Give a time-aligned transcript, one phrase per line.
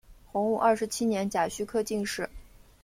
[0.25, 2.27] 洪武二十七年甲戌科进士。